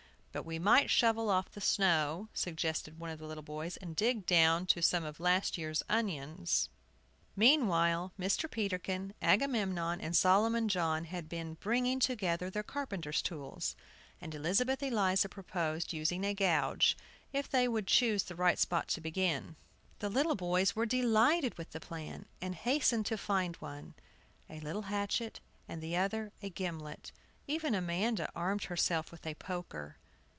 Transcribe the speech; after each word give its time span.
"But 0.33 0.45
we 0.45 0.59
might 0.59 0.89
shovel 0.89 1.29
off 1.29 1.51
the 1.51 1.59
snow," 1.59 2.29
suggested 2.33 2.97
one 2.97 3.09
of 3.09 3.19
the 3.19 3.25
little 3.27 3.43
boys, 3.43 3.75
"and 3.75 3.97
dig 3.97 4.25
down 4.25 4.65
to 4.67 4.81
some 4.81 5.03
of 5.03 5.19
last 5.19 5.57
year's 5.57 5.83
onions." 5.89 6.69
Meanwhile, 7.35 8.13
Mr. 8.17 8.49
Peterkin, 8.49 9.13
Agamemnon, 9.21 9.99
and 9.99 10.15
Solomon 10.15 10.69
John 10.69 11.03
had 11.03 11.27
been 11.27 11.55
bringing 11.55 11.99
together 11.99 12.49
their 12.49 12.63
carpenter's 12.63 13.21
tools, 13.21 13.75
and 14.21 14.33
Elizabeth 14.33 14.81
Eliza 14.81 15.27
proposed 15.27 15.91
using 15.91 16.23
a 16.23 16.33
gouge, 16.33 16.95
if 17.33 17.49
they 17.49 17.67
would 17.67 17.87
choose 17.87 18.23
the 18.23 18.35
right 18.35 18.57
spot 18.57 18.87
to 18.87 19.01
begin. 19.01 19.57
The 19.99 20.07
little 20.07 20.37
boys 20.37 20.77
were 20.77 20.85
delighted 20.85 21.57
with 21.57 21.71
the 21.71 21.81
plan, 21.81 22.25
and 22.41 22.55
hastened 22.55 23.05
to 23.07 23.17
find, 23.17 23.57
one, 23.57 23.95
a 24.49 24.61
little 24.61 24.83
hatchet, 24.83 25.41
and 25.67 25.81
the 25.81 25.97
other 25.97 26.31
a 26.41 26.49
gimlet. 26.49 27.11
Even 27.47 27.75
Amanda 27.75 28.31
armed 28.33 28.63
herself 28.63 29.11
with 29.11 29.27
a 29.27 29.35
poker. 29.35 29.97